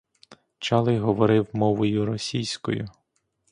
[0.59, 2.87] Чалий говорив мовою російською.